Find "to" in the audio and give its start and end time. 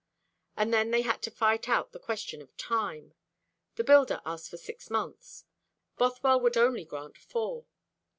1.21-1.29